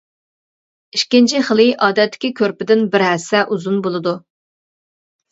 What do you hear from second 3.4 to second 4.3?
ئۇزۇن بولىدۇ.